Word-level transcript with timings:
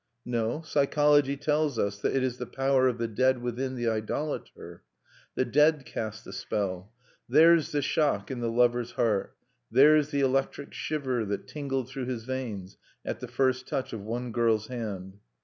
No, 0.25 0.63
psychology 0.63 1.37
tells 1.37 1.77
us 1.77 1.99
that 1.99 2.15
it 2.15 2.23
is 2.23 2.39
the 2.39 2.47
power 2.47 2.87
of 2.87 2.97
the 2.97 3.07
dead 3.07 3.39
within 3.43 3.75
the 3.75 3.87
idolater. 3.87 4.81
The 5.35 5.45
dead 5.45 5.85
cast 5.85 6.25
the 6.25 6.33
spell. 6.33 6.91
Theirs 7.29 7.71
the 7.71 7.83
shock 7.83 8.31
in 8.31 8.39
the 8.39 8.49
lover's 8.49 8.93
heart; 8.93 9.37
theirs 9.69 10.09
the 10.09 10.21
electric 10.21 10.73
shiver 10.73 11.23
that 11.25 11.45
tingled 11.47 11.87
through 11.87 12.05
his 12.07 12.23
veins 12.25 12.77
at 13.05 13.19
the 13.19 13.27
first 13.27 13.67
touch 13.67 13.93
of 13.93 14.01
one 14.01 14.31
girl's 14.31 14.65
hand. 14.69 15.19